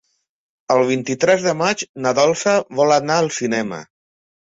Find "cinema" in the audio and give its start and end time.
3.37-3.83